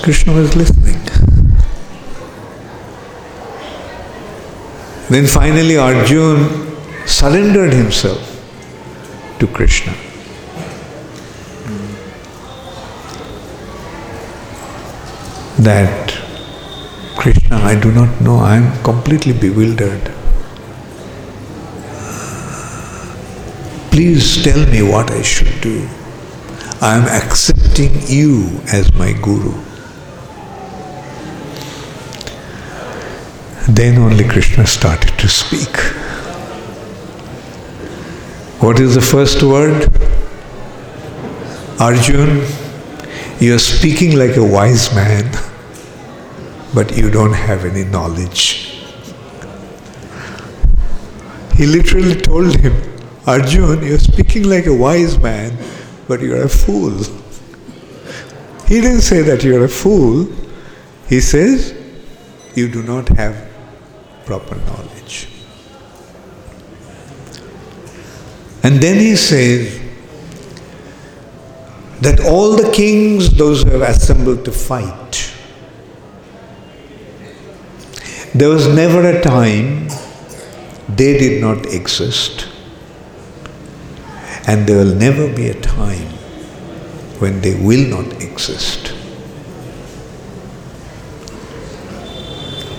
Krishna 0.03 0.33
was 0.33 0.55
listening. 0.57 0.99
Then 5.09 5.25
finally 5.25 5.77
Arjun 5.77 6.67
surrendered 7.05 7.71
himself 7.71 8.21
to 9.39 9.47
Krishna. 9.47 9.93
That 15.59 16.06
Krishna, 17.27 17.57
I 17.57 17.77
do 17.77 17.91
not 17.91 18.21
know, 18.21 18.37
I 18.37 18.55
am 18.55 18.83
completely 18.83 19.33
bewildered. 19.33 20.09
Please 23.91 24.41
tell 24.41 24.65
me 24.67 24.81
what 24.81 25.11
I 25.11 25.21
should 25.23 25.59
do. 25.59 25.89
I 26.79 26.95
am 26.95 27.03
accepting 27.03 27.91
you 28.07 28.61
as 28.71 28.93
my 28.93 29.11
guru. 29.11 29.51
Then 33.67 33.97
only 33.97 34.23
Krishna 34.23 34.65
started 34.65 35.19
to 35.19 35.27
speak. 35.27 35.75
What 38.61 38.79
is 38.79 38.95
the 38.95 39.01
first 39.01 39.43
word? 39.43 39.91
Arjun, 41.77 42.47
you 43.41 43.53
are 43.53 43.59
speaking 43.59 44.17
like 44.17 44.37
a 44.37 44.45
wise 44.45 44.95
man, 44.95 45.29
but 46.73 46.97
you 46.97 47.09
don't 47.09 47.33
have 47.33 47.65
any 47.65 47.83
knowledge. 47.83 48.73
He 51.55 51.65
literally 51.65 52.15
told 52.15 52.55
him, 52.55 52.75
Arjun, 53.25 53.83
you're 53.83 53.99
speaking 53.99 54.43
like 54.43 54.67
a 54.67 54.73
wise 54.73 55.17
man, 55.19 55.57
but 56.07 56.21
you're 56.21 56.43
a 56.43 56.49
fool. 56.49 56.93
He 58.67 58.81
didn't 58.81 59.01
say 59.01 59.21
that 59.23 59.43
you're 59.43 59.65
a 59.65 59.69
fool. 59.69 60.27
He 61.07 61.19
says, 61.19 61.73
you 62.55 62.67
do 62.69 62.83
not 62.83 63.07
have 63.09 63.49
proper 64.25 64.55
knowledge. 64.55 65.29
And 68.63 68.81
then 68.81 68.97
he 68.97 69.15
says 69.15 69.79
that 72.01 72.19
all 72.25 72.55
the 72.55 72.71
kings, 72.71 73.29
those 73.35 73.63
who 73.63 73.69
have 73.71 73.81
assembled 73.81 74.43
to 74.45 74.51
fight, 74.51 75.26
there 78.39 78.49
was 78.49 78.67
never 78.67 79.01
a 79.09 79.21
time 79.21 79.89
they 80.87 81.17
did 81.17 81.41
not 81.41 81.65
exist, 81.65 82.47
and 84.47 84.67
there 84.67 84.77
will 84.77 84.95
never 84.95 85.33
be 85.33 85.49
a 85.49 85.59
time 85.61 86.07
when 87.19 87.41
they 87.41 87.55
will 87.55 87.87
not 87.89 88.21
exist. 88.21 88.93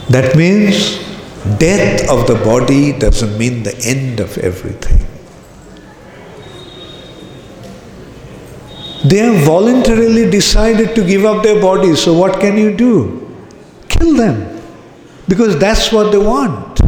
That 0.09 0.35
means 0.37 1.09
Death 1.57 2.11
of 2.11 2.27
the 2.27 2.35
body 2.35 2.93
doesn't 2.99 3.39
mean 3.39 3.63
the 3.63 3.77
end 3.79 4.21
of 4.21 4.37
everything. 4.39 5.07
They 9.09 9.19
have 9.19 9.45
voluntarily 9.45 10.31
decided 10.31 10.95
to 10.97 11.05
give 11.05 11.25
up 11.25 11.43
their 11.43 11.61
bodies, 11.61 12.03
so 12.03 12.13
what 12.13 12.41
can 12.41 12.59
you 12.59 12.77
do? 12.77 13.25
Kill 13.89 14.17
them. 14.17 14.58
Because 15.29 15.59
that's 15.59 15.93
what 15.93 16.11
they 16.11 16.19
want. 16.19 16.81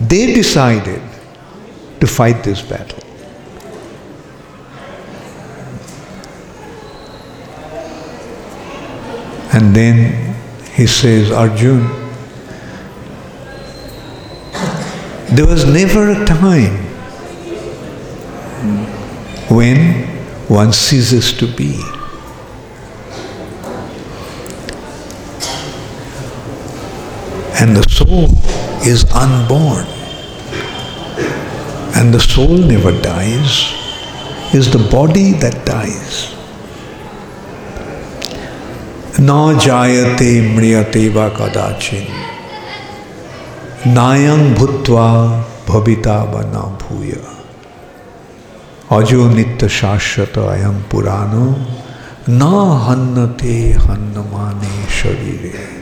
They 0.00 0.32
decided 0.32 1.02
to 2.00 2.06
fight 2.06 2.42
this 2.42 2.62
battle. 2.62 2.98
And 9.52 9.74
then 9.74 10.34
he 10.74 10.86
says, 10.86 11.32
Arjun, 11.32 11.82
there 15.34 15.46
was 15.46 15.66
never 15.66 16.10
a 16.12 16.24
time 16.24 16.76
when 19.50 20.06
one 20.48 20.72
ceases 20.72 21.32
to 21.34 21.46
be. 21.46 21.78
And 27.62 27.76
the 27.76 27.86
soul 27.90 28.28
is 28.90 29.04
unborn. 29.12 29.86
And 31.94 32.14
the 32.14 32.20
soul 32.20 32.56
never 32.56 32.92
dies. 33.02 33.56
Is 34.54 34.70
the 34.72 34.84
body 34.90 35.32
that 35.42 35.66
dies. 35.66 36.28
जायते 39.20 40.30
म्रियते 40.54 41.08
वा 41.14 41.26
कदाचिन 41.38 42.06
नायं 43.94 44.54
भूत्वा 44.54 45.08
भविता 45.68 46.16
व 46.32 46.40
न 46.54 46.62
भूय 46.82 47.12
अजो 48.98 49.28
नित्य 49.34 49.68
शाश्वत 49.80 50.38
अयम 50.38 50.80
पुराणो 50.92 51.44
न 52.30 52.48
हन्नते 52.86 53.58
हन्नमाने 53.86 54.72
शरीरे 55.00 55.79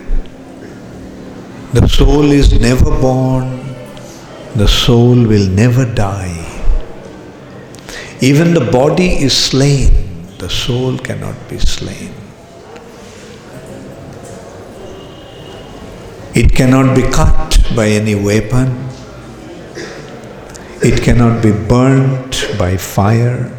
The 1.70 1.86
soul 1.86 2.32
is 2.32 2.58
never 2.58 2.90
born, 2.90 3.58
the 4.56 4.66
soul 4.66 5.14
will 5.14 5.46
never 5.50 5.84
die. 5.84 6.46
Even 8.22 8.54
the 8.54 8.70
body 8.72 9.08
is 9.08 9.36
slain, 9.36 10.26
the 10.38 10.48
soul 10.48 10.96
cannot 10.96 11.36
be 11.50 11.58
slain. 11.58 12.14
It 16.34 16.54
cannot 16.54 16.96
be 16.96 17.02
cut 17.02 17.58
by 17.76 17.88
any 17.88 18.14
weapon. 18.14 18.88
It 20.82 21.02
cannot 21.02 21.42
be 21.42 21.52
burnt 21.52 22.46
by 22.58 22.78
fire. 22.78 23.54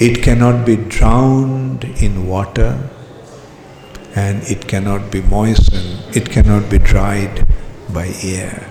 It 0.00 0.24
cannot 0.24 0.66
be 0.66 0.74
drowned 0.74 1.84
in 2.02 2.26
water. 2.26 2.90
And 4.14 4.42
it 4.44 4.66
cannot 4.66 5.10
be 5.10 5.22
moistened. 5.22 6.16
It 6.16 6.30
cannot 6.30 6.68
be 6.70 6.78
dried 6.78 7.46
by 7.92 8.12
air. 8.22 8.70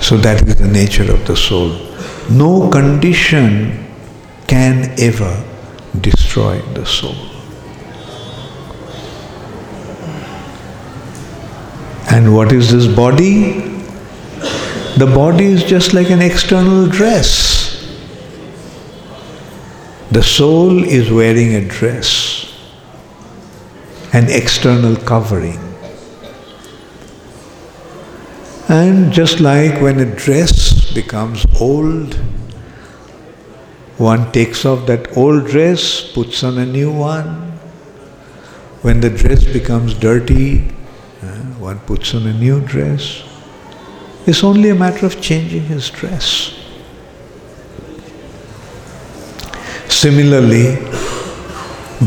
So 0.00 0.18
that 0.18 0.46
is 0.46 0.56
the 0.56 0.68
nature 0.68 1.10
of 1.10 1.26
the 1.26 1.34
soul. 1.34 1.78
No 2.30 2.68
condition 2.68 3.86
can 4.46 4.94
ever 4.98 5.42
destroy 6.00 6.60
the 6.74 6.84
soul. 6.84 7.16
And 12.10 12.34
what 12.34 12.52
is 12.52 12.70
this 12.70 12.86
body? 12.86 13.60
The 14.98 15.06
body 15.06 15.46
is 15.46 15.64
just 15.64 15.94
like 15.94 16.10
an 16.10 16.20
external 16.20 16.86
dress. 16.86 17.53
The 20.14 20.22
soul 20.22 20.84
is 20.84 21.10
wearing 21.10 21.56
a 21.56 21.68
dress, 21.68 22.54
an 24.12 24.30
external 24.30 24.94
covering. 24.94 25.58
And 28.68 29.12
just 29.12 29.40
like 29.40 29.80
when 29.82 29.98
a 29.98 30.04
dress 30.04 30.94
becomes 30.94 31.44
old, 31.60 32.14
one 33.98 34.30
takes 34.30 34.64
off 34.64 34.86
that 34.86 35.16
old 35.16 35.48
dress, 35.48 36.12
puts 36.12 36.44
on 36.44 36.58
a 36.58 36.64
new 36.64 36.92
one. 36.92 37.58
When 38.82 39.00
the 39.00 39.10
dress 39.10 39.42
becomes 39.42 39.94
dirty, 39.94 40.68
uh, 41.22 41.42
one 41.58 41.80
puts 41.80 42.14
on 42.14 42.28
a 42.28 42.32
new 42.32 42.60
dress. 42.60 43.24
It's 44.26 44.44
only 44.44 44.68
a 44.68 44.76
matter 44.76 45.06
of 45.06 45.20
changing 45.20 45.64
his 45.64 45.90
dress. 45.90 46.63
Similarly, 50.04 50.76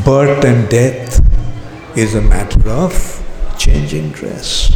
birth 0.05 0.45
and 0.45 0.69
death 0.69 1.19
is 1.97 2.13
a 2.13 2.21
matter 2.21 2.69
of 2.69 2.93
changing 3.57 4.11
dress. 4.11 4.69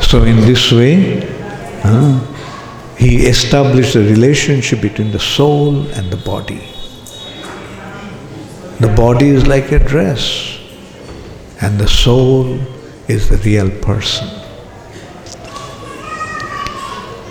So, 0.00 0.24
in 0.24 0.40
this 0.40 0.72
way, 0.72 1.22
uh, 1.84 2.18
he 2.96 3.26
established 3.26 3.94
a 3.94 4.00
relationship 4.00 4.80
between 4.80 5.12
the 5.12 5.20
soul 5.20 5.86
and 5.92 6.10
the 6.10 6.16
body. 6.16 6.66
The 8.80 8.92
body 8.96 9.28
is 9.28 9.46
like 9.46 9.70
a 9.70 9.78
dress, 9.78 10.58
and 11.60 11.78
the 11.78 11.86
soul 11.86 12.58
is 13.06 13.28
the 13.28 13.36
real 13.44 13.70
person. 13.82 14.37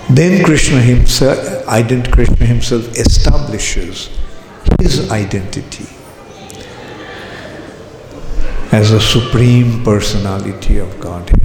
Then 0.10 0.43
Krishna 0.43 0.80
himself, 0.80 1.38
Krishna 2.12 2.46
himself 2.46 2.88
establishes 2.96 4.10
his 4.80 5.12
identity 5.12 5.86
as 8.72 8.91
a 8.91 9.02
supreme 9.02 9.84
personality 9.84 10.78
of 10.78 11.00
Godhead. 11.00 11.43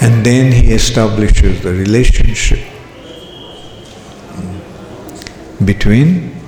And 0.00 0.24
then 0.26 0.52
he 0.52 0.72
establishes 0.72 1.62
the 1.62 1.72
relationship 1.72 2.60
between 5.64 6.40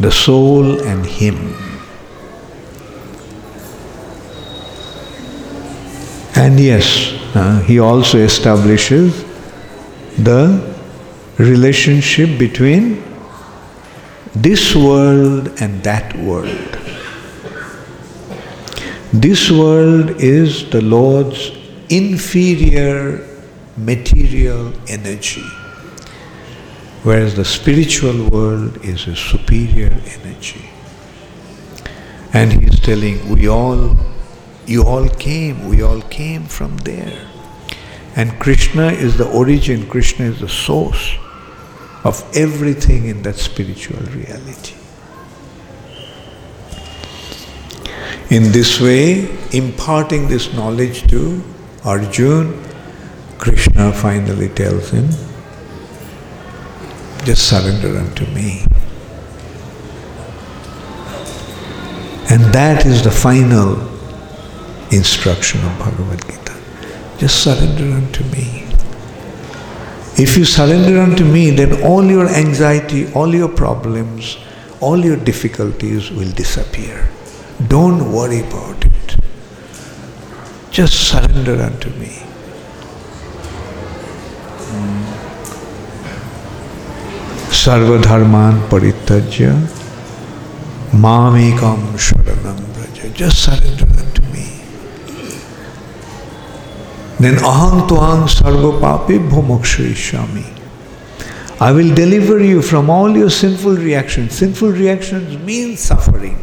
the 0.00 0.10
soul 0.10 0.80
and 0.80 1.04
him. 1.04 1.67
And 6.48 6.58
yes, 6.58 7.12
uh, 7.34 7.60
he 7.60 7.78
also 7.78 8.16
establishes 8.16 9.22
the 10.16 10.74
relationship 11.36 12.38
between 12.38 13.04
this 14.34 14.74
world 14.74 15.60
and 15.60 15.82
that 15.82 16.16
world. 16.16 16.78
This 19.12 19.50
world 19.50 20.22
is 20.22 20.70
the 20.70 20.80
Lord's 20.80 21.52
inferior 21.90 23.28
material 23.76 24.72
energy, 24.88 25.44
whereas 27.02 27.36
the 27.36 27.44
spiritual 27.44 28.26
world 28.30 28.82
is 28.82 29.06
a 29.06 29.14
superior 29.14 29.92
energy. 30.16 30.70
And 32.32 32.54
he's 32.54 32.80
telling, 32.80 33.28
we 33.28 33.48
all, 33.48 33.94
you 34.68 34.84
all 34.84 35.08
came, 35.08 35.68
we 35.68 35.82
all 35.82 36.02
came 36.02 36.44
from 36.44 36.76
there. 36.78 37.26
And 38.16 38.38
Krishna 38.38 38.88
is 38.88 39.16
the 39.16 39.30
origin, 39.30 39.88
Krishna 39.88 40.26
is 40.26 40.40
the 40.40 40.48
source 40.48 41.14
of 42.04 42.22
everything 42.34 43.06
in 43.06 43.22
that 43.22 43.36
spiritual 43.36 44.00
reality. 44.12 44.74
In 48.30 48.52
this 48.52 48.80
way, 48.80 49.30
imparting 49.52 50.28
this 50.28 50.52
knowledge 50.52 51.08
to 51.10 51.42
Arjun, 51.84 52.62
Krishna 53.38 53.92
finally 53.92 54.48
tells 54.50 54.90
him, 54.90 55.08
just 57.24 57.48
surrender 57.48 57.96
unto 57.98 58.26
me. 58.26 58.64
And 62.30 62.42
that 62.52 62.84
is 62.84 63.02
the 63.02 63.10
final 63.10 63.97
instruction 64.90 65.60
of 65.64 65.78
Bhagavad 65.78 66.24
Gita. 66.26 66.54
Just 67.18 67.42
surrender 67.42 67.94
unto 67.94 68.24
me. 68.24 68.64
If 70.16 70.36
you 70.36 70.44
surrender 70.44 71.00
unto 71.00 71.24
me, 71.24 71.50
then 71.50 71.82
all 71.82 72.04
your 72.04 72.28
anxiety, 72.28 73.12
all 73.12 73.34
your 73.34 73.48
problems, 73.48 74.36
all 74.80 74.98
your 74.98 75.16
difficulties 75.16 76.10
will 76.10 76.30
disappear. 76.32 77.08
Don't 77.68 78.12
worry 78.12 78.40
about 78.40 78.84
it. 78.84 79.16
Just 80.70 81.08
surrender 81.08 81.60
unto 81.62 81.90
me. 81.90 82.22
Sarvadharman 87.50 88.68
parityajya 88.68 89.52
mamekam 90.92 91.80
sharanam 91.96 92.58
braja. 92.74 93.08
Just 93.14 93.42
surrender 93.44 93.86
unto 93.98 94.22
me. 94.32 94.46
Then 97.18 97.34
aham 97.36 97.88
tuang 97.88 98.28
sarva 98.28 98.78
papi 98.80 99.18
bhumokshayishami. 99.18 100.54
I 101.60 101.72
will 101.72 101.92
deliver 101.92 102.38
you 102.38 102.62
from 102.62 102.88
all 102.88 103.16
your 103.16 103.30
sinful 103.30 103.76
reactions. 103.76 104.34
Sinful 104.34 104.70
reactions 104.70 105.36
mean 105.38 105.76
suffering. 105.76 106.38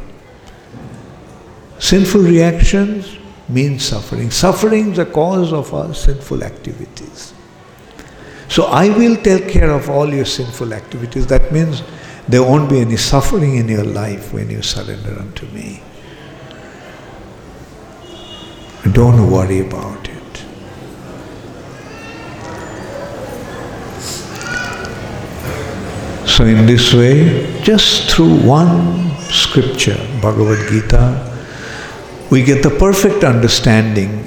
Sinful 1.79 2.21
reactions 2.21 3.17
mean 3.47 3.79
suffering. 3.79 4.31
Suffering 4.31 4.91
is 4.91 4.97
the 4.97 5.05
cause 5.05 5.53
of 5.53 5.73
our 5.73 5.93
sinful 5.93 6.43
activities. 6.43 7.33
So 8.49 8.65
I 8.65 8.89
will 8.89 9.15
take 9.15 9.47
care 9.47 9.71
of 9.71 9.89
all 9.89 10.13
your 10.13 10.25
sinful 10.25 10.73
activities. 10.73 11.27
That 11.27 11.51
means 11.51 11.83
there 12.27 12.43
won't 12.43 12.69
be 12.69 12.79
any 12.79 12.97
suffering 12.97 13.55
in 13.55 13.69
your 13.69 13.83
life 13.85 14.33
when 14.33 14.49
you 14.49 14.61
surrender 14.61 15.17
unto 15.19 15.45
me. 15.47 15.81
Don't 18.91 19.31
worry 19.31 19.61
about 19.61 20.09
it. 20.09 20.14
So, 26.35 26.43
in 26.43 26.65
this 26.65 26.93
way, 26.93 27.61
just 27.61 28.11
through 28.11 28.45
one 28.45 29.09
scripture, 29.31 29.95
Bhagavad 30.21 30.67
Gita, 30.67 31.31
we 32.29 32.43
get 32.43 32.61
the 32.61 32.71
perfect 32.71 33.23
understanding. 33.23 34.25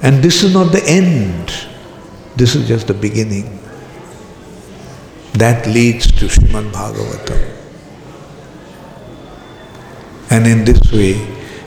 And 0.00 0.22
this 0.22 0.44
is 0.44 0.54
not 0.54 0.70
the 0.70 0.84
end, 0.86 1.52
this 2.36 2.54
is 2.54 2.68
just 2.68 2.86
the 2.86 2.94
beginning. 2.94 3.58
That 5.32 5.66
leads 5.66 6.06
to 6.20 6.26
Srimad 6.26 6.70
Bhagavatam. 6.70 7.56
And 10.30 10.46
in 10.46 10.64
this 10.64 10.92
way, 10.92 11.14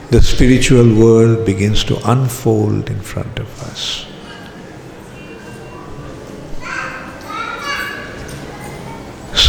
the 0.08 0.22
spiritual 0.22 0.88
world 0.98 1.44
begins 1.44 1.84
to 1.84 2.00
unfold 2.10 2.88
in 2.88 3.02
front 3.02 3.38
of 3.38 3.62
us. 3.64 4.06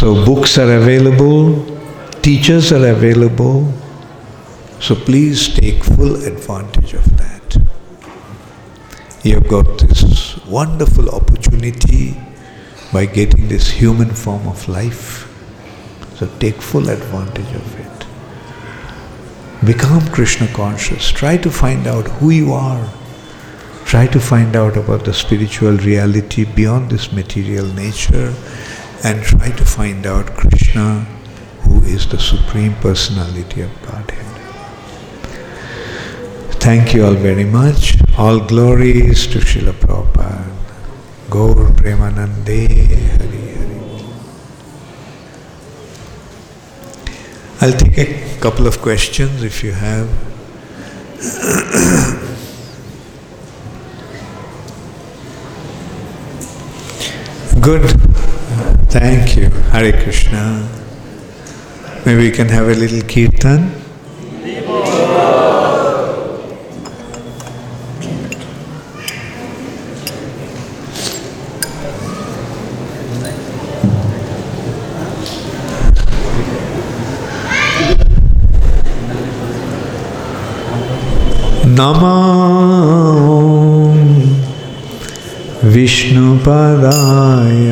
So, 0.04 0.12
books 0.22 0.58
are 0.58 0.70
available, 0.70 1.64
teachers 2.20 2.72
are 2.72 2.86
available. 2.88 3.72
So, 4.78 4.94
please 4.94 5.48
take 5.48 5.82
full 5.82 6.16
advantage 6.26 6.92
of 6.92 7.06
that. 7.16 7.56
You 9.22 9.36
have 9.36 9.48
got 9.48 9.78
this 9.78 10.36
wonderful 10.44 11.08
opportunity 11.08 12.20
by 12.92 13.06
getting 13.06 13.48
this 13.48 13.70
human 13.70 14.10
form 14.10 14.46
of 14.46 14.68
life. 14.68 15.26
So, 16.16 16.28
take 16.38 16.60
full 16.60 16.90
advantage 16.90 17.54
of 17.54 17.80
it. 17.80 18.06
Become 19.64 20.06
Krishna 20.08 20.48
conscious. 20.48 21.10
Try 21.10 21.38
to 21.38 21.50
find 21.50 21.86
out 21.86 22.08
who 22.18 22.28
you 22.28 22.52
are. 22.52 22.86
Try 23.86 24.06
to 24.08 24.20
find 24.20 24.54
out 24.54 24.76
about 24.76 25.06
the 25.06 25.14
spiritual 25.14 25.78
reality 25.78 26.44
beyond 26.44 26.90
this 26.90 27.10
material 27.10 27.64
nature 27.68 28.34
and 29.04 29.22
try 29.22 29.50
to 29.50 29.64
find 29.66 30.06
out 30.06 30.34
Krishna, 30.34 31.00
who 31.60 31.82
is 31.82 32.08
the 32.08 32.18
Supreme 32.18 32.74
Personality 32.76 33.60
of 33.60 33.70
Godhead. 33.82 34.24
Thank 36.64 36.94
you 36.94 37.04
all 37.04 37.12
very 37.12 37.44
much. 37.44 37.98
All 38.16 38.40
glories 38.40 39.26
to 39.26 39.40
Srila 39.40 39.72
Prabhupada. 39.72 40.46
Gaur 41.28 41.54
Premanande 41.80 42.66
Hari 43.10 43.56
Hari. 43.58 44.04
I'll 47.60 47.76
take 47.78 47.98
a 47.98 48.38
couple 48.40 48.66
of 48.66 48.80
questions 48.80 49.42
if 49.42 49.62
you 49.62 49.72
have. 49.72 50.08
Good. 57.60 58.13
Thank 58.94 59.36
you. 59.36 59.50
Hare 59.72 59.90
Krishna. 59.90 60.68
Maybe 62.06 62.20
we 62.20 62.30
can 62.30 62.48
have 62.48 62.68
a 62.68 62.74
little 62.74 63.02
kirtan. 63.02 63.72
Namah, 81.74 83.10
Vishnu 85.64 86.38
Padaya 86.38 87.63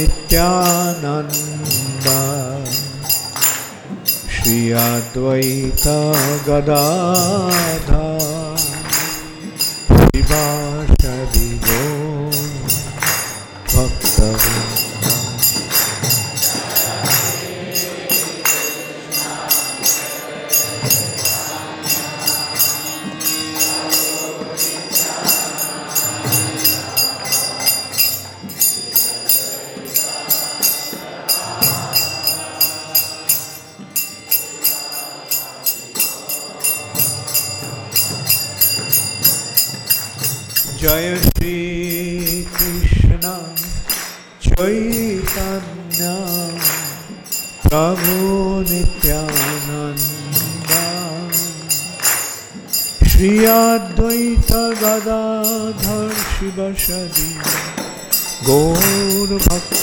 Nityanand. 0.00 2.06
Shri 4.34 4.60
Advaita 4.72 5.82
गदाधा 6.46 8.04
शिवासदि 9.96 11.50
गौर 11.66 12.38
জয় 40.82 41.10
শ্রী 41.26 41.56
কৃষ্ণ 42.56 43.24
চৈতন্য 44.46 46.00
প্রভু 47.64 48.14
নিত্যানন্দ। 48.70 50.70
শ্রী 53.10 53.32
অদ্বৈত 53.64 54.50
গদাধর 54.82 56.12
শিবসদী 56.32 57.32
গৌর 58.48 59.28
ভক্ত 59.46 59.82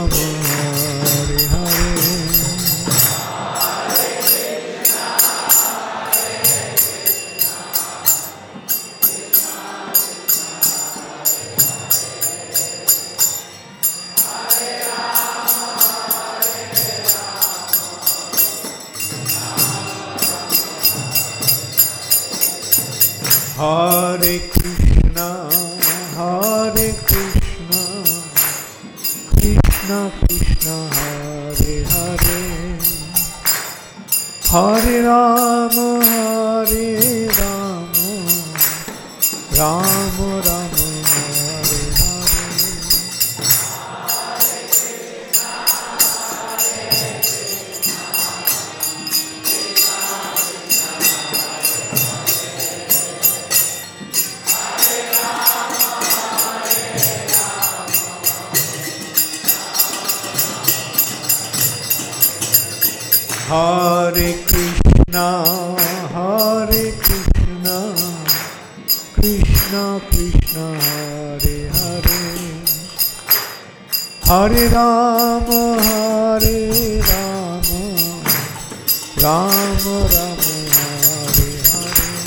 Rama 79.21 79.51
Rama, 79.85 80.51
Hare 80.73 81.51
Hare. 81.67 82.21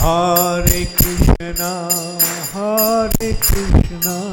Hare 0.00 0.86
Krishna, 0.96 1.88
Hare 2.52 3.34
Krishna, 3.40 4.32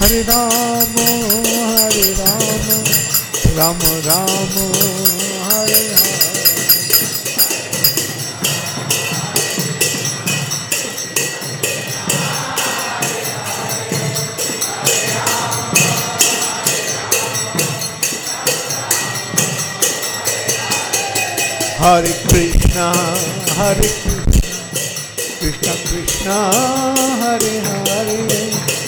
Rama, 0.00 1.06
Hare 1.74 2.06
Rama, 2.14 2.76
Rama 3.56 3.90
Rama, 4.06 4.64
Hare 5.48 5.80
Hare. 5.90 6.18
Hare 21.78 22.12
Krishna, 22.28 22.86
Hare 23.56 23.88
Krishna, 24.02 24.54
Krishna 25.40 25.74
Krishna, 25.88 26.38
Hare 27.20 27.54
Hare, 27.66 28.87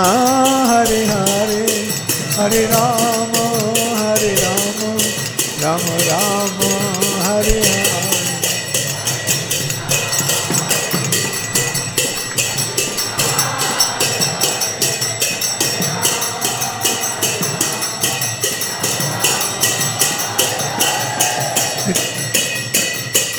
Hare 0.70 1.02
Hare, 1.08 1.66
Hare 2.38 2.62
Rama, 2.68 3.33
Rama 5.74 5.98
Rama, 6.08 6.72
Hare 7.26 7.26
Hare. 7.26 7.62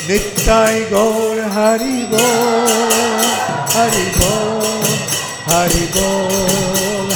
Nittai 0.07 0.77
Gaur 0.91 1.37
Hari 1.55 1.97
Bol, 2.11 3.23
Hari 5.47 5.85
Bol, 5.95 7.07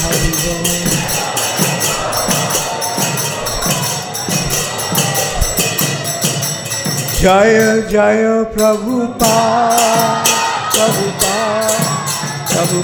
जय 7.19 7.87
जय 7.91 8.43
प्रभु 8.53 8.97
प्रभु 10.73 11.07
प्रभु 12.51 12.81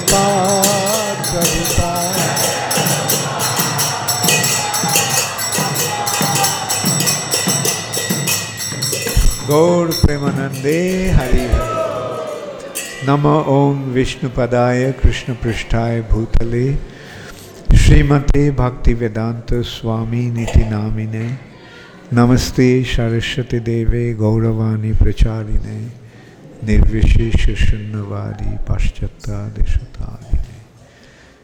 गौर 9.48 9.86
प्रेमानंदे, 9.86 11.10
हरि 11.10 11.48
नम 13.08 13.26
ओम 13.26 13.82
विष्णुपदाय 13.84 14.92
कृष्णपृष्ठाय 14.92 16.00
भूतले। 16.00 16.74
श्रीमते 17.76 18.50
भक्तिवेदान्त 18.50 19.54
स्वामी 19.54 20.30
नीति 20.30 20.64
नामिने। 20.64 21.55
नमस्ते 22.12 22.84
सरस्वती 22.84 23.58
देवे 23.58 24.12
गौरवाणी 24.12 24.92
प्रचारिणे 24.92 25.92
निर्विशेष 26.62 27.70
शून्यवादी 27.70 28.56
पाश्चात्यादिशतादिने। 28.68 30.42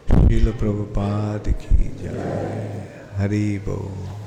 शील 0.07 0.51
प्रभुपाद 0.51 1.49
की 1.49 1.75
जय। 1.83 2.87
हरि 3.13 3.57
बोल। 3.57 4.23